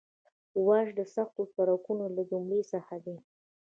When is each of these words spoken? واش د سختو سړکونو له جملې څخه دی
واش 0.65 0.87
د 0.99 1.01
سختو 1.15 1.43
سړکونو 1.55 2.05
له 2.15 2.21
جملې 2.29 2.61
څخه 2.73 2.95
دی 3.05 3.15